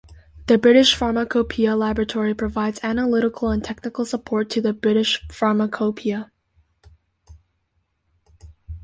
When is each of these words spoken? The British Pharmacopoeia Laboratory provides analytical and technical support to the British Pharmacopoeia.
The 0.47 0.57
British 0.57 0.95
Pharmacopoeia 0.95 1.75
Laboratory 1.75 2.33
provides 2.33 2.79
analytical 2.81 3.49
and 3.49 3.63
technical 3.63 4.03
support 4.03 4.49
to 4.49 4.59
the 4.59 4.73
British 4.73 5.23
Pharmacopoeia. 5.31 6.31